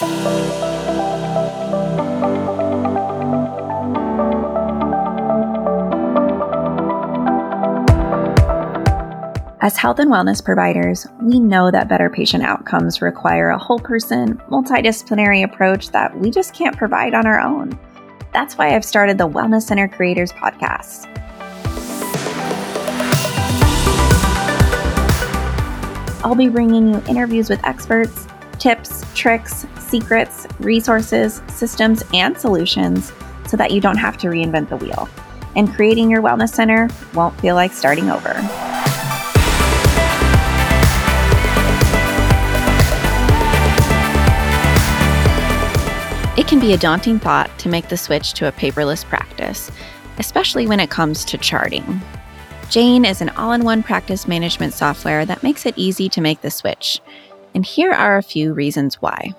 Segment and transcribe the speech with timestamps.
[0.00, 0.06] As
[9.76, 15.42] health and wellness providers, we know that better patient outcomes require a whole person, multidisciplinary
[15.42, 17.76] approach that we just can't provide on our own.
[18.32, 21.08] That's why I've started the Wellness Center Creators Podcast.
[26.24, 28.28] I'll be bringing you interviews with experts,
[28.60, 33.12] tips, tricks, secrets, resources, systems, and solutions
[33.46, 35.08] so that you don't have to reinvent the wheel.
[35.56, 38.34] And creating your wellness center won't feel like starting over.
[46.38, 49.72] It can be a daunting thought to make the switch to a paperless practice,
[50.18, 52.00] especially when it comes to charting.
[52.70, 56.42] Jane is an all in one practice management software that makes it easy to make
[56.42, 57.00] the switch.
[57.54, 59.34] And here are a few reasons why.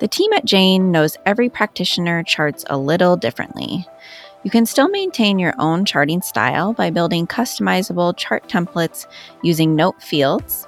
[0.00, 3.86] The team at Jane knows every practitioner charts a little differently.
[4.42, 9.06] You can still maintain your own charting style by building customizable chart templates
[9.42, 10.66] using note fields,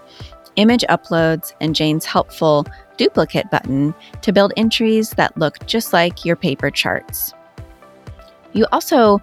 [0.55, 6.37] image uploads, and Jane's helpful duplicate button to build entries that look just like your
[6.37, 7.35] paper charts.
[8.53, 9.21] You also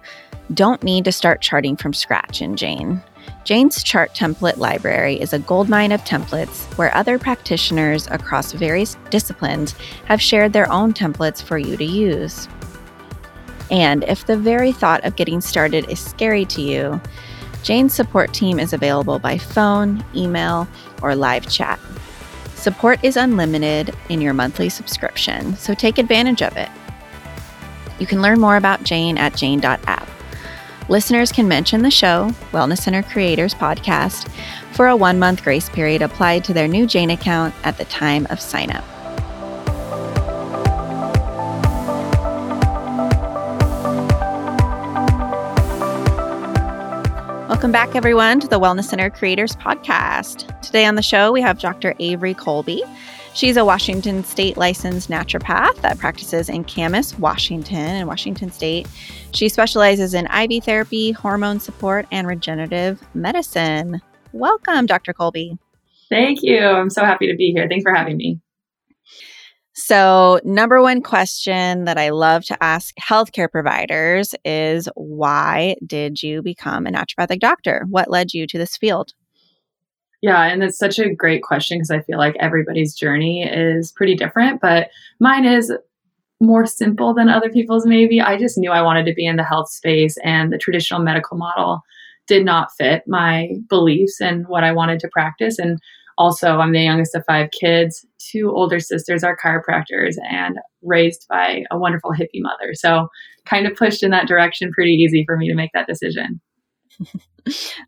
[0.52, 3.02] don't need to start charting from scratch in Jane.
[3.44, 9.74] Jane's chart template library is a goldmine of templates where other practitioners across various disciplines
[10.06, 12.48] have shared their own templates for you to use.
[13.70, 17.00] And if the very thought of getting started is scary to you,
[17.62, 20.66] Jane's support team is available by phone, email,
[21.02, 21.78] or live chat.
[22.54, 26.70] Support is unlimited in your monthly subscription, so take advantage of it.
[27.98, 30.13] You can learn more about Jane at jane.app.
[30.90, 34.28] Listeners can mention the show, Wellness Center Creators Podcast,
[34.72, 38.26] for a one month grace period applied to their new Jane account at the time
[38.28, 38.84] of sign up.
[47.48, 50.60] Welcome back, everyone, to the Wellness Center Creators Podcast.
[50.60, 51.94] Today on the show, we have Dr.
[51.98, 52.82] Avery Colby.
[53.34, 58.86] She's a Washington State licensed naturopath that practices in Camas, Washington, in Washington State.
[59.32, 64.00] She specializes in IV therapy, hormone support, and regenerative medicine.
[64.32, 65.12] Welcome, Dr.
[65.12, 65.58] Colby.
[66.08, 66.60] Thank you.
[66.60, 67.66] I'm so happy to be here.
[67.68, 68.40] Thanks for having me.
[69.74, 76.40] So, number one question that I love to ask healthcare providers is why did you
[76.40, 77.84] become a naturopathic doctor?
[77.90, 79.12] What led you to this field?
[80.24, 84.14] Yeah, and it's such a great question because I feel like everybody's journey is pretty
[84.14, 84.88] different, but
[85.20, 85.70] mine is
[86.40, 88.22] more simple than other people's, maybe.
[88.22, 91.36] I just knew I wanted to be in the health space, and the traditional medical
[91.36, 91.82] model
[92.26, 95.58] did not fit my beliefs and what I wanted to practice.
[95.58, 95.78] And
[96.16, 98.06] also, I'm the youngest of five kids.
[98.18, 102.72] Two older sisters are chiropractors and raised by a wonderful hippie mother.
[102.72, 103.08] So,
[103.44, 106.40] kind of pushed in that direction pretty easy for me to make that decision.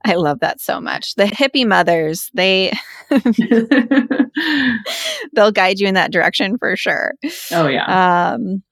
[0.05, 1.15] I love that so much.
[1.15, 2.73] The hippie mothers, they
[5.33, 7.15] they'll guide you in that direction for sure.
[7.53, 8.35] Oh yeah.
[8.35, 8.63] Um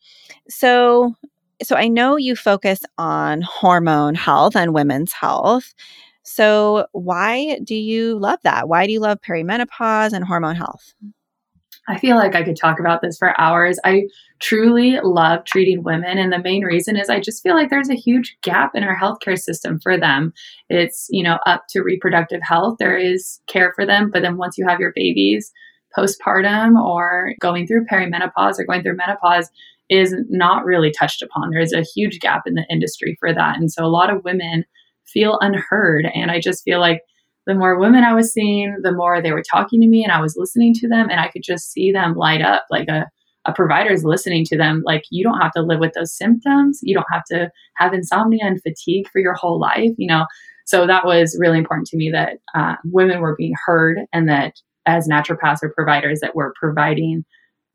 [0.48, 1.14] so
[1.62, 5.72] so I know you focus on hormone health and women's health.
[6.26, 8.66] So, why do you love that?
[8.66, 10.94] Why do you love perimenopause and hormone health?
[11.88, 13.78] I feel like I could talk about this for hours.
[13.84, 14.04] I
[14.40, 16.18] truly love treating women.
[16.18, 18.96] And the main reason is I just feel like there's a huge gap in our
[18.96, 20.32] healthcare system for them.
[20.70, 22.76] It's, you know, up to reproductive health.
[22.78, 24.10] There is care for them.
[24.10, 25.52] But then once you have your babies,
[25.96, 29.50] postpartum or going through perimenopause or going through menopause
[29.90, 31.50] is not really touched upon.
[31.50, 33.58] There's a huge gap in the industry for that.
[33.58, 34.64] And so a lot of women
[35.04, 36.06] feel unheard.
[36.14, 37.02] And I just feel like
[37.46, 40.20] the more women I was seeing, the more they were talking to me and I
[40.20, 43.06] was listening to them and I could just see them light up like a,
[43.44, 44.82] a provider is listening to them.
[44.84, 46.80] Like you don't have to live with those symptoms.
[46.82, 50.26] You don't have to have insomnia and fatigue for your whole life, you know?
[50.66, 54.54] So that was really important to me that uh, women were being heard and that
[54.86, 57.24] as naturopaths or providers that we're providing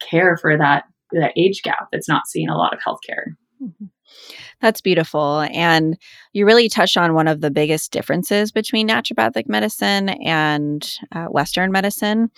[0.01, 3.35] care for that, that age gap that's not seeing a lot of healthcare.
[3.61, 3.85] Mm-hmm.
[4.61, 5.47] That's beautiful.
[5.51, 5.97] And
[6.33, 11.71] you really touch on one of the biggest differences between naturopathic medicine and uh, Western
[11.71, 12.29] medicine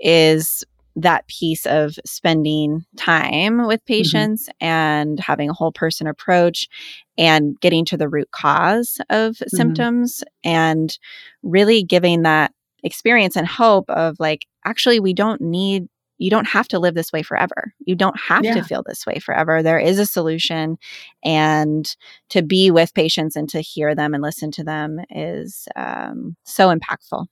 [0.00, 0.64] is
[0.96, 3.94] that piece of spending time with mm-hmm.
[3.94, 4.66] patients mm-hmm.
[4.66, 6.68] and having a whole person approach
[7.16, 9.56] and getting to the root cause of mm-hmm.
[9.56, 10.98] symptoms and
[11.42, 12.52] really giving that
[12.84, 17.12] experience and hope of like actually we don't need you don't have to live this
[17.12, 17.74] way forever.
[17.80, 18.54] You don't have yeah.
[18.54, 19.62] to feel this way forever.
[19.62, 20.78] There is a solution.
[21.24, 21.94] And
[22.30, 26.74] to be with patients and to hear them and listen to them is um, so
[26.74, 27.26] impactful.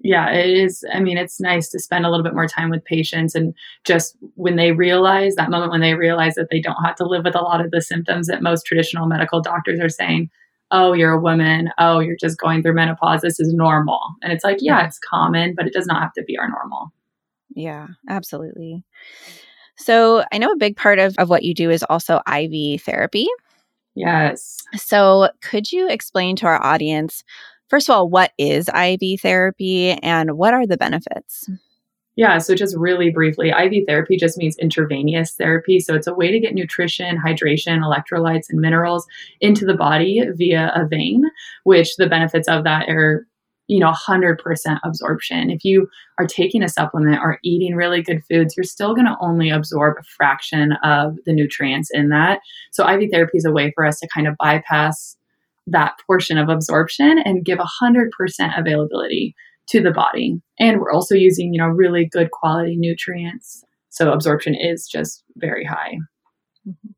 [0.00, 0.84] yeah, it is.
[0.92, 3.54] I mean, it's nice to spend a little bit more time with patients and
[3.84, 7.24] just when they realize that moment when they realize that they don't have to live
[7.24, 10.30] with a lot of the symptoms that most traditional medical doctors are saying,
[10.70, 11.70] oh, you're a woman.
[11.78, 13.22] Oh, you're just going through menopause.
[13.22, 14.00] This is normal.
[14.22, 16.92] And it's like, yeah, it's common, but it does not have to be our normal.
[17.54, 18.84] Yeah, absolutely.
[19.76, 23.26] So I know a big part of, of what you do is also IV therapy.
[23.94, 24.62] Yes.
[24.76, 27.24] So could you explain to our audience
[27.68, 31.48] First of all, what is IV therapy and what are the benefits?
[32.16, 35.80] Yeah, so just really briefly, IV therapy just means intravenous therapy.
[35.80, 39.04] So it's a way to get nutrition, hydration, electrolytes, and minerals
[39.40, 41.24] into the body via a vein,
[41.64, 43.26] which the benefits of that are,
[43.66, 44.36] you know, 100%
[44.84, 45.50] absorption.
[45.50, 45.88] If you
[46.18, 49.96] are taking a supplement or eating really good foods, you're still going to only absorb
[49.98, 52.40] a fraction of the nutrients in that.
[52.72, 55.16] So IV therapy is a way for us to kind of bypass
[55.66, 59.34] that portion of absorption and give 100% availability
[59.68, 60.40] to the body.
[60.58, 63.64] And we're also using, you know, really good quality nutrients.
[63.88, 65.98] So absorption is just very high.
[66.68, 66.90] Mm-hmm.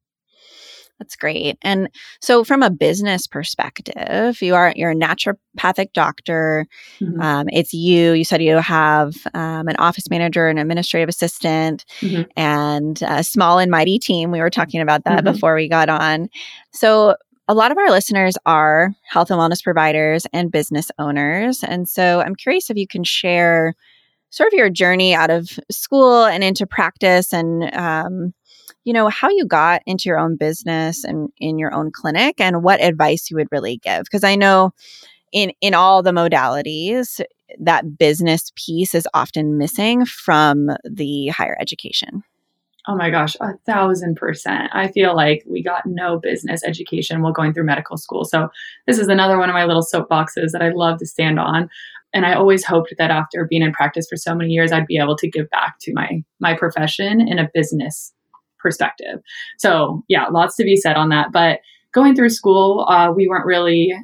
[0.99, 1.59] That's great.
[1.63, 1.89] And
[2.23, 6.67] so, from a business perspective, you are you're a naturopathic doctor.
[7.01, 7.21] Mm-hmm.
[7.21, 8.13] Um, it's you.
[8.13, 12.23] You said you have um, an office manager, an administrative assistant, mm-hmm.
[12.37, 14.31] and a small and mighty team.
[14.31, 15.33] We were talking about that mm-hmm.
[15.35, 16.29] before we got on.
[16.73, 17.17] So,
[17.49, 21.63] a lot of our listeners are health and wellness providers and business owners.
[21.63, 23.75] And so I'm curious if you can share
[24.31, 28.35] sort of your journey out of school and into practice and, um,
[28.87, 32.63] you know, how you got into your own business and in your own clinic and
[32.63, 34.05] what advice you would really give.
[34.05, 34.71] Because I know
[35.33, 37.21] in, in all the modalities,
[37.59, 42.23] that business piece is often missing from the higher education.
[42.87, 44.71] Oh my gosh, a thousand percent.
[44.73, 48.25] I feel like we got no business education while going through medical school.
[48.25, 48.49] So,
[48.87, 51.69] this is another one of my little soapboxes that I love to stand on.
[52.15, 54.99] And I always hoped that after being in practice for so many years, I'd be
[54.99, 58.13] able to give back to my my profession in a business
[58.67, 59.21] perspective.
[59.59, 61.31] So, yeah, lots to be said on that.
[61.31, 61.61] But
[61.95, 63.95] going through school, uh, we weren't really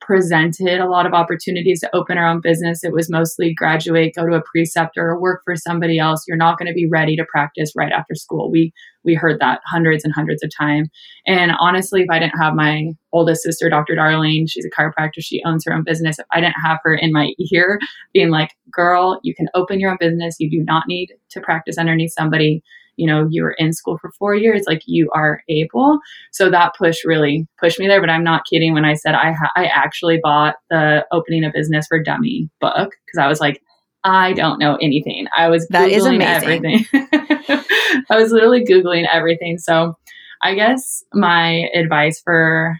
[0.00, 2.84] presented a lot of opportunities to open our own business.
[2.84, 6.24] It was mostly graduate, go to a preceptor, or work for somebody else.
[6.26, 8.50] You're not going to be ready to practice right after school.
[8.50, 8.72] We
[9.04, 10.88] we heard that hundreds and hundreds of times.
[11.26, 13.94] And honestly, if I didn't have my oldest sister, Dr.
[13.94, 16.18] Darlene, she's a chiropractor, she owns her own business.
[16.18, 17.78] If I didn't have her in my ear
[18.12, 20.36] being like, girl, you can open your own business.
[20.38, 22.62] You do not need to practice underneath somebody
[22.96, 25.98] you know you were in school for four years like you are able.
[26.32, 29.32] So that push really pushed me there but i'm not kidding when i said i
[29.32, 33.62] ha- i actually bought the opening a business for dummy book because i was like
[34.04, 35.26] i don't know anything.
[35.36, 36.86] I was that Googling is amazing.
[36.92, 37.64] everything.
[38.10, 39.58] I was literally googling everything.
[39.58, 39.96] So
[40.42, 42.76] i guess my advice for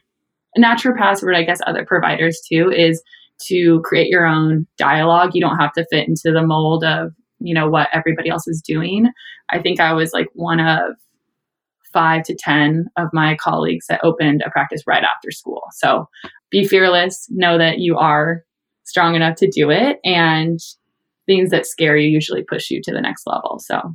[0.59, 3.03] naturopaths or i guess other providers too is
[3.49, 5.31] to create your own dialogue.
[5.35, 8.63] You don't have to fit into the mold of you know what everybody else is
[8.63, 9.07] doing.
[9.49, 10.95] I think i was like one of
[11.93, 15.63] five to ten of my colleagues that opened a practice right after school.
[15.73, 16.09] So
[16.51, 17.27] be fearless.
[17.31, 18.45] Know that you are
[18.85, 20.61] strong enough to do it and
[21.27, 23.95] things that scare you usually push you to the next level so.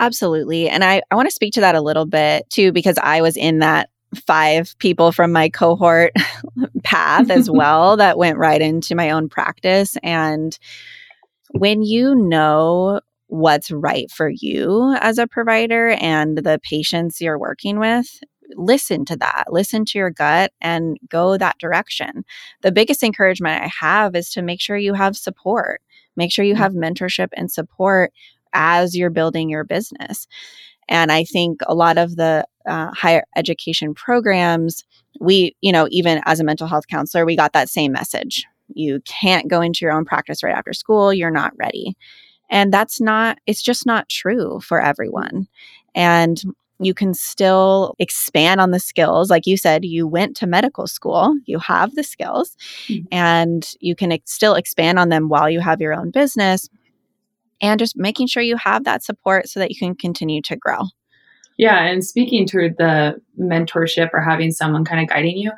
[0.00, 3.20] Absolutely and i, I want to speak to that a little bit too because i
[3.20, 6.12] was in that five people from my cohort
[6.84, 10.56] path as well that went right into my own practice and
[11.52, 17.78] when you know what's right for you as a provider and the patients you're working
[17.78, 18.20] with,
[18.54, 22.24] listen to that, listen to your gut and go that direction.
[22.62, 25.82] The biggest encouragement I have is to make sure you have support,
[26.16, 26.58] make sure you mm.
[26.58, 28.12] have mentorship and support
[28.54, 30.26] as you're building your business.
[30.88, 34.84] And I think a lot of the uh, higher education programs,
[35.20, 39.00] we, you know, even as a mental health counselor, we got that same message you
[39.04, 41.12] can't go into your own practice right after school.
[41.12, 41.96] You're not ready.
[42.50, 45.48] And that's not, it's just not true for everyone.
[45.94, 46.42] And
[46.80, 49.30] you can still expand on the skills.
[49.30, 52.56] Like you said, you went to medical school, you have the skills,
[52.86, 53.06] mm-hmm.
[53.10, 56.68] and you can ex- still expand on them while you have your own business.
[57.60, 60.84] And just making sure you have that support so that you can continue to grow.
[61.56, 61.82] Yeah.
[61.82, 65.50] And speaking to the mentorship or having someone kind of guiding you,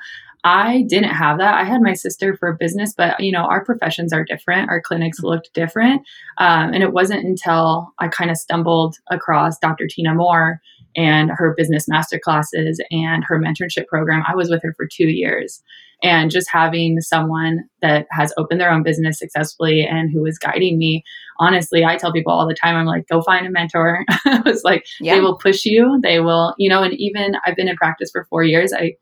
[0.45, 1.55] I didn't have that.
[1.55, 4.71] I had my sister for business, but you know, our professions are different.
[4.71, 6.03] Our clinics looked different.
[6.39, 9.87] Um, and it wasn't until I kind of stumbled across Dr.
[9.87, 10.61] Tina Moore
[10.97, 14.25] and her business master classes and her mentorship program.
[14.27, 15.63] I was with her for two years.
[16.03, 20.79] And just having someone that has opened their own business successfully and who is guiding
[20.79, 21.05] me,
[21.39, 24.05] honestly, I tell people all the time, I'm like, go find a mentor.
[24.25, 25.15] I was like, yeah.
[25.15, 26.01] they will push you.
[26.03, 28.73] They will, you know, and even I've been in practice for four years.
[28.73, 28.95] I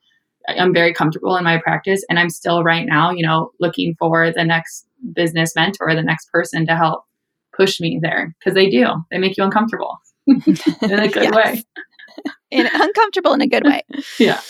[0.46, 4.32] I'm very comfortable in my practice and I'm still right now, you know, looking for
[4.32, 7.04] the next business mentor, the next person to help
[7.56, 8.86] push me there because they do.
[9.10, 10.38] They make you uncomfortable in
[10.82, 11.62] a good way.
[12.50, 13.82] in uncomfortable in a good way.
[14.18, 14.40] yeah.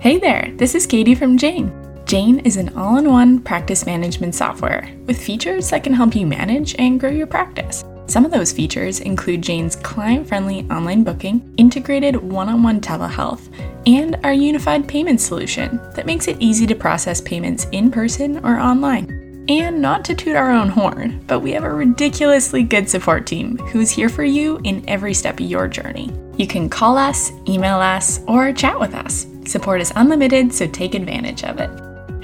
[0.00, 1.72] Hey there, this is Katie from Jane.
[2.04, 6.26] Jane is an all in one practice management software with features that can help you
[6.26, 7.82] manage and grow your practice.
[8.08, 13.48] Some of those features include Jane's client friendly online booking, integrated one on one telehealth,
[13.86, 18.60] and our unified payment solution that makes it easy to process payments in person or
[18.60, 19.44] online.
[19.48, 23.58] And not to toot our own horn, but we have a ridiculously good support team
[23.58, 26.12] who's here for you in every step of your journey.
[26.36, 29.26] You can call us, email us, or chat with us.
[29.46, 31.70] Support is unlimited, so take advantage of it.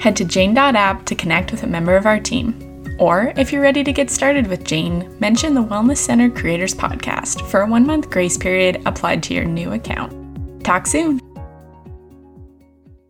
[0.01, 2.72] Head to jane.app to connect with a member of our team.
[2.99, 7.47] Or if you're ready to get started with Jane, mention the Wellness Center Creators Podcast
[7.49, 10.13] for a one month grace period applied to your new account.
[10.63, 11.19] Talk soon.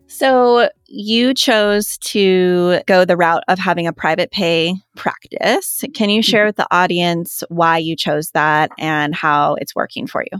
[0.07, 5.83] So, you chose to go the route of having a private pay practice.
[5.95, 6.49] Can you share mm-hmm.
[6.49, 10.39] with the audience why you chose that and how it's working for you?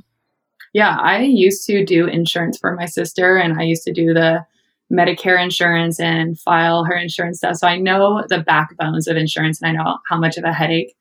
[0.74, 4.46] Yeah, I used to do insurance for my sister and I used to do the
[4.94, 7.56] Medicare insurance and file her insurance stuff.
[7.56, 10.94] So I know the backbones of insurance and I know how much of a headache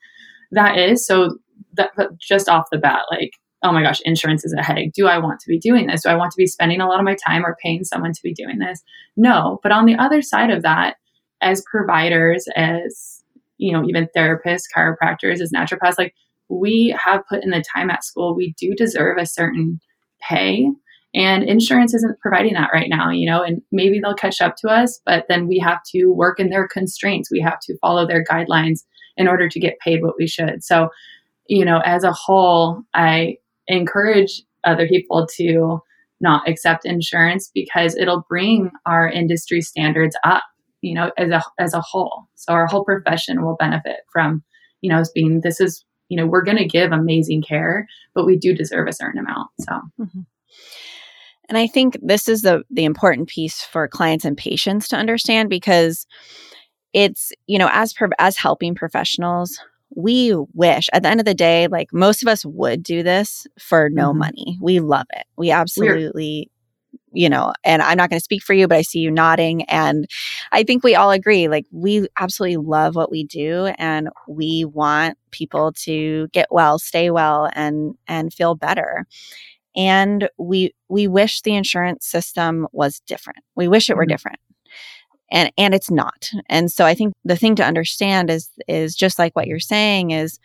[0.51, 1.07] that is.
[1.07, 1.37] So
[1.75, 3.33] that just off the bat, like,
[3.63, 4.93] oh my gosh, insurance is a headache.
[4.95, 6.03] Do I want to be doing this?
[6.03, 8.23] Do I want to be spending a lot of my time or paying someone to
[8.23, 8.83] be doing this?
[9.17, 9.61] No.
[9.63, 10.97] But on the other side of that,
[11.41, 13.23] as providers, as
[13.59, 16.15] you know, even therapists, chiropractors, as naturopaths, like
[16.49, 18.35] we have put in the time at school.
[18.35, 19.81] We do deserve a certain
[20.21, 20.69] pay
[21.15, 24.69] and insurance isn't providing that right now, you know, and maybe they'll catch up to
[24.69, 27.31] us, but then we have to work in their constraints.
[27.31, 28.81] We have to follow their guidelines
[29.17, 30.65] in order to get paid what we should.
[30.65, 30.89] So,
[31.49, 35.81] you know, as a whole, I encourage other people to
[36.21, 40.45] not accept insurance because it'll bring our industry standards up,
[40.81, 42.29] you know, as a as a whole.
[42.37, 44.43] So our whole profession will benefit from,
[44.81, 48.39] you know, being this is, you know, we're going to give amazing care, but we
[48.39, 49.51] do deserve a certain amount.
[49.61, 50.21] So mm-hmm.
[51.53, 55.51] And I think this is the the important piece for clients and patients to understand
[55.51, 56.07] because
[56.95, 59.61] it's, you know, as per, as helping professionals,
[59.95, 63.47] we wish at the end of the day like most of us would do this
[63.59, 64.21] for no mm-hmm.
[64.21, 64.59] money.
[64.63, 65.27] We love it.
[65.37, 66.49] We absolutely We're-
[67.15, 69.65] you know, and I'm not going to speak for you, but I see you nodding.
[69.65, 70.07] And
[70.51, 75.19] I think we all agree like, we absolutely love what we do and we want
[75.31, 79.07] people to get well, stay well, and, and feel better
[79.77, 84.11] and we we wish the insurance system was different we wish it were mm-hmm.
[84.11, 84.39] different
[85.31, 89.19] and and it's not and so i think the thing to understand is is just
[89.19, 90.39] like what you're saying is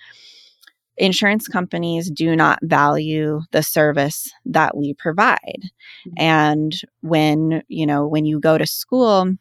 [0.97, 5.61] insurance companies do not value the service that we provide
[6.07, 6.13] mm-hmm.
[6.17, 9.33] and when you know when you go to school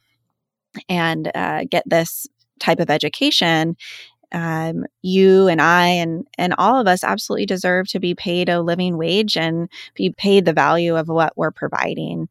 [0.88, 2.26] and uh, get this
[2.58, 3.76] type of education
[4.32, 8.60] um, you and I and and all of us absolutely deserve to be paid a
[8.60, 12.28] living wage and be paid the value of what we're providing.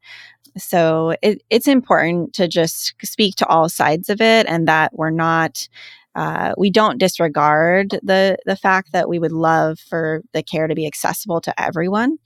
[0.58, 5.10] So it, it's important to just speak to all sides of it, and that we're
[5.10, 5.68] not.
[6.14, 10.74] Uh, we don't disregard the the fact that we would love for the care to
[10.74, 12.18] be accessible to everyone,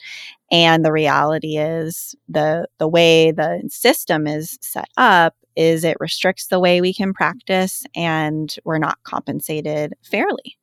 [0.52, 6.46] and the reality is the the way the system is set up is it restricts
[6.46, 10.56] the way we can practice and we're not compensated fairly.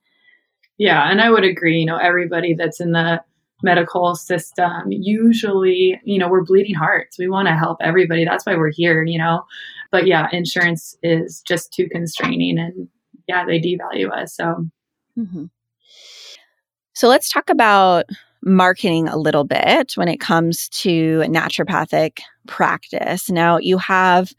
[0.80, 3.22] Yeah, and I would agree, you know, everybody that's in the
[3.62, 7.20] medical system usually, you know, we're bleeding hearts.
[7.20, 8.25] We want to help everybody.
[8.25, 9.44] That's why we're here, you know.
[9.92, 12.88] But yeah, insurance is just too constraining and
[13.27, 14.36] yeah, they devalue us.
[14.36, 14.66] So
[15.18, 15.46] mm-hmm.
[16.94, 18.06] So let's talk about
[18.44, 23.30] marketing a little bit when it comes to naturopathic practice.
[23.30, 24.34] Now, you have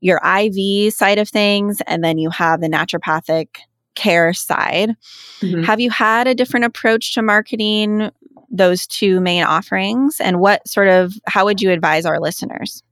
[0.00, 3.48] your IV side of things, and then you have the naturopathic
[3.94, 4.96] care side.
[5.40, 5.62] Mm-hmm.
[5.64, 8.10] Have you had a different approach to marketing
[8.50, 10.20] those two main offerings?
[10.20, 12.82] And what sort of, how would you advise our listeners?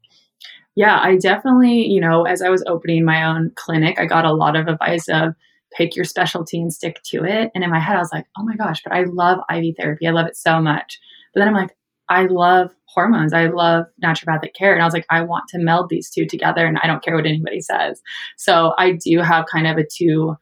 [0.76, 4.32] Yeah, I definitely, you know, as I was opening my own clinic, I got a
[4.32, 5.34] lot of advice of
[5.76, 7.50] pick your specialty and stick to it.
[7.54, 10.06] And in my head, I was like, oh my gosh, but I love IV therapy.
[10.06, 11.00] I love it so much.
[11.34, 11.76] But then I'm like,
[12.08, 13.32] I love hormones.
[13.32, 14.72] I love naturopathic care.
[14.72, 17.16] And I was like, I want to meld these two together and I don't care
[17.16, 18.00] what anybody says.
[18.36, 20.34] So I do have kind of a two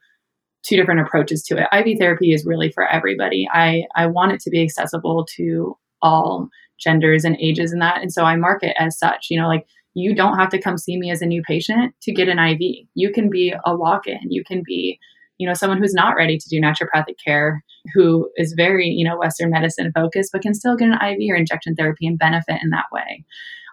[0.63, 1.67] two different approaches to it.
[1.71, 3.47] IV therapy is really for everybody.
[3.51, 6.49] I I want it to be accessible to all
[6.79, 8.01] genders and ages and that.
[8.01, 10.97] And so I market as such, you know, like you don't have to come see
[10.97, 12.59] me as a new patient to get an IV.
[12.93, 14.19] You can be a walk-in.
[14.29, 14.99] You can be
[15.37, 17.63] you know, someone who's not ready to do naturopathic care,
[17.93, 21.35] who is very, you know, Western medicine focused, but can still get an IV or
[21.35, 23.23] injection therapy and benefit in that way.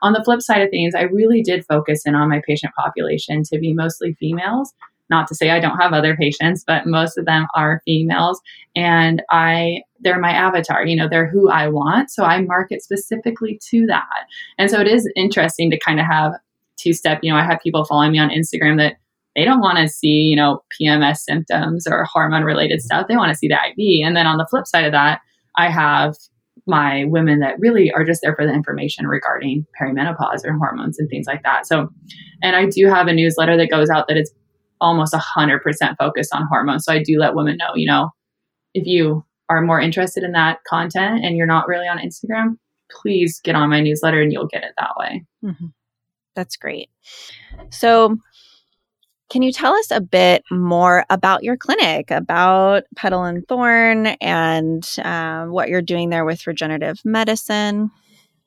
[0.02, 3.42] On the flip side of things, I really did focus in on my patient population
[3.44, 4.72] to be mostly females.
[5.10, 8.40] Not to say I don't have other patients, but most of them are females.
[8.74, 12.10] And I, they're my avatar, you know, they're who I want.
[12.10, 14.26] So I market specifically to that.
[14.58, 16.32] And so it is interesting to kind of have
[16.76, 18.96] two step, you know, I have people following me on Instagram that
[19.34, 23.06] they don't want to see, you know, PMS symptoms or hormone related stuff.
[23.08, 24.06] They want to see the IV.
[24.06, 25.20] And then on the flip side of that,
[25.56, 26.14] I have
[26.66, 31.08] my women that really are just there for the information regarding perimenopause or hormones and
[31.10, 31.66] things like that.
[31.66, 31.88] So,
[32.42, 34.32] and I do have a newsletter that goes out that is
[34.80, 35.60] almost 100%
[35.98, 36.84] focused on hormones.
[36.84, 38.10] So I do let women know, you know,
[38.72, 42.56] if you are more interested in that content and you're not really on Instagram,
[42.90, 45.24] please get on my newsletter and you'll get it that way.
[45.44, 45.66] Mm-hmm.
[46.34, 46.90] That's great.
[47.70, 48.16] So,
[49.30, 54.88] can you tell us a bit more about your clinic, about Petal and Thorn, and
[55.02, 57.90] um, what you're doing there with regenerative medicine?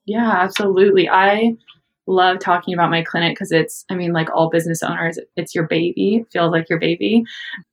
[0.06, 1.10] Yeah, absolutely.
[1.10, 1.58] I
[2.06, 5.68] love talking about my clinic because it's, I mean, like all business owners, it's your
[5.68, 7.24] baby, feels like your baby.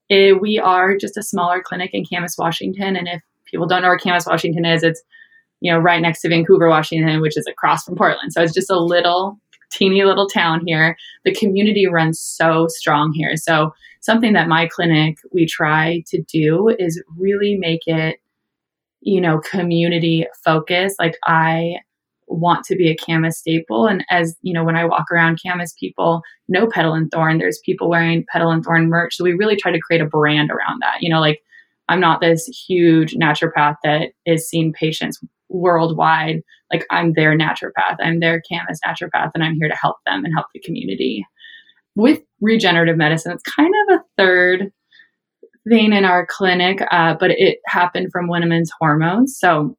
[0.09, 2.97] It, eh, we are just a smaller clinic in Camas, Washington.
[2.97, 5.03] And if people don't know where Camas, Washington is, it's,
[5.61, 8.33] you know, right next to Vancouver, Washington, which is across from Portland.
[8.33, 9.39] So it's just a little
[9.75, 10.97] teeny little town here.
[11.25, 13.37] The community runs so strong here.
[13.37, 18.21] So, something that my clinic we try to do is really make it,
[19.01, 20.99] you know, community focused.
[20.99, 21.77] Like, I
[22.27, 23.87] want to be a Camas staple.
[23.87, 27.39] And as you know, when I walk around Camas, people know Petal and Thorn.
[27.39, 29.17] There's people wearing Petal and Thorn merch.
[29.17, 31.03] So, we really try to create a brand around that.
[31.03, 31.43] You know, like,
[31.89, 36.41] I'm not this huge naturopath that is seeing patients worldwide.
[36.73, 40.35] Like I'm their naturopath, I'm their Camas naturopath, and I'm here to help them and
[40.35, 41.27] help the community.
[41.97, 44.73] With regenerative medicine, it's kind of a third
[45.69, 49.37] thing in our clinic, uh, but it happened from women's hormones.
[49.39, 49.77] So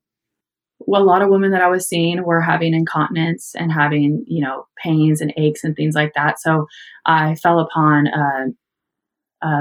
[0.80, 4.44] well, a lot of women that I was seeing were having incontinence and having, you
[4.44, 6.40] know, pains and aches and things like that.
[6.40, 6.68] So
[7.06, 8.48] I fell upon a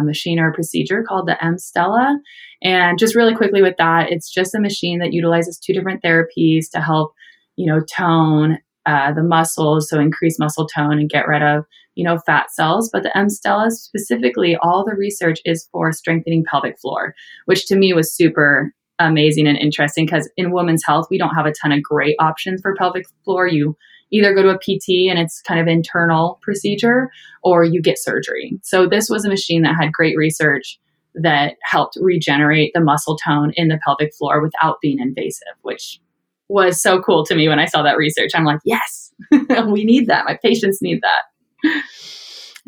[0.02, 2.16] machine or procedure called the Emsella.
[2.62, 6.70] And just really quickly with that, it's just a machine that utilizes two different therapies
[6.72, 7.12] to help,
[7.56, 12.04] you know, tone uh, the muscles, so increase muscle tone and get rid of, you
[12.04, 12.90] know, fat cells.
[12.92, 17.14] But the Emsella specifically, all the research is for strengthening pelvic floor,
[17.46, 21.46] which to me was super amazing and interesting because in women's health, we don't have
[21.46, 23.46] a ton of great options for pelvic floor.
[23.46, 23.76] You
[24.12, 27.10] either go to a PT and it's kind of internal procedure
[27.42, 28.58] or you get surgery.
[28.62, 30.78] So this was a machine that had great research
[31.14, 36.00] that helped regenerate the muscle tone in the pelvic floor without being invasive, which
[36.48, 38.32] was so cool to me when I saw that research.
[38.34, 40.24] I'm like, yes, we need that.
[40.26, 41.82] My patients need that.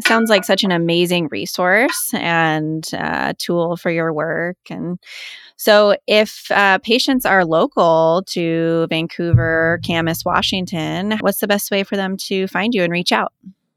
[0.06, 4.58] Sounds like such an amazing resource and uh, tool for your work.
[4.68, 4.98] And
[5.56, 11.96] so, if uh, patients are local to Vancouver, Camas, Washington, what's the best way for
[11.96, 13.32] them to find you and reach out?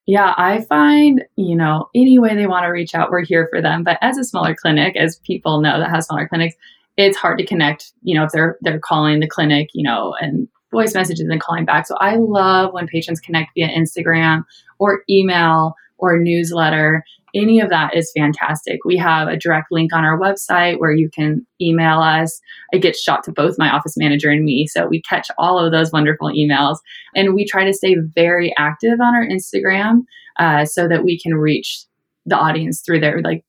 [0.05, 3.61] Yeah, I find, you know, any way they want to reach out, we're here for
[3.61, 3.83] them.
[3.83, 6.55] But as a smaller clinic, as people know that has smaller clinics,
[6.97, 10.47] it's hard to connect, you know, if they're they're calling the clinic, you know, and
[10.71, 11.87] voice messages and calling back.
[11.87, 14.43] So I love when patients connect via Instagram
[14.79, 17.03] or email or newsletter
[17.35, 18.79] any of that is fantastic.
[18.85, 22.39] We have a direct link on our website where you can email us.
[22.71, 24.67] It gets shot to both my office manager and me.
[24.67, 26.77] So we catch all of those wonderful emails.
[27.15, 30.01] And we try to stay very active on our Instagram
[30.37, 31.85] uh, so that we can reach
[32.25, 33.43] the audience through there, like,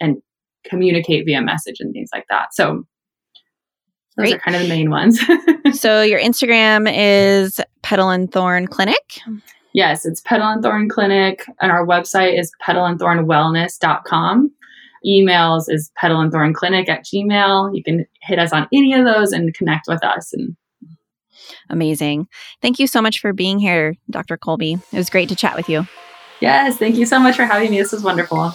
[0.00, 0.16] and
[0.64, 2.54] communicate via message and things like that.
[2.54, 2.84] So
[4.16, 4.34] those Great.
[4.34, 5.20] are kind of the main ones.
[5.78, 9.20] so your Instagram is Petal and Thorn Clinic.
[9.72, 14.50] Yes, it's Petal and Thorn Clinic, and our website is petalandthornwellness.com.
[15.06, 17.74] Emails is petal and thorn clinic at gmail.
[17.74, 20.32] You can hit us on any of those and connect with us.
[20.34, 20.56] And
[21.70, 22.28] amazing.
[22.60, 24.36] Thank you so much for being here, Dr.
[24.36, 24.74] Colby.
[24.92, 25.86] It was great to chat with you.
[26.40, 27.78] Yes, thank you so much for having me.
[27.78, 28.50] This was wonderful.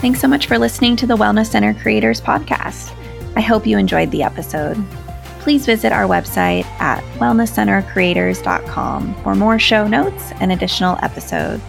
[0.00, 2.94] Thanks so much for listening to the Wellness Center Creators Podcast.
[3.36, 4.82] I hope you enjoyed the episode.
[5.40, 11.62] Please visit our website at wellnesscentercreators.com for more show notes and additional episodes.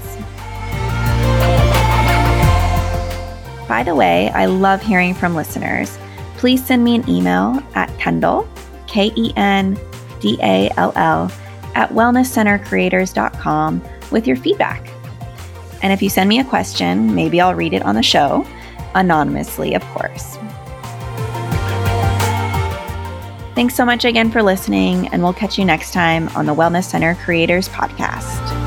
[3.68, 5.98] By the way, I love hearing from listeners.
[6.38, 8.48] Please send me an email at Kendall,
[8.88, 9.78] K E N
[10.22, 11.32] D A L L,
[11.76, 14.90] at wellnesscentercreators.com with your feedback.
[15.84, 18.48] And if you send me a question, maybe I'll read it on the show,
[18.96, 20.38] anonymously, of course.
[23.58, 26.84] Thanks so much again for listening, and we'll catch you next time on the Wellness
[26.84, 28.67] Center Creators Podcast.